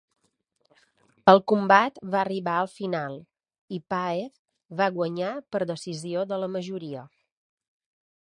[1.33, 3.17] El combat va arriba al final,
[3.77, 4.39] i Paez
[4.81, 7.05] va guanyar per decisió de la majoria.